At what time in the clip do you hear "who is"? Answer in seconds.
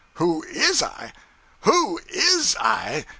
0.15-0.81, 1.59-2.55